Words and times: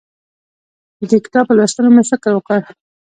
د 0.99 1.01
دې 1.09 1.17
کتاب 1.25 1.45
په 1.47 1.53
لوستو 1.57 1.81
مې 1.95 2.03
فکر 2.11 2.31
وکړ. 2.35 2.59